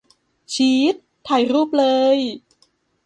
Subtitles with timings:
[0.53, 0.95] ชีส?
[1.27, 2.17] ถ่ายรูปเลย!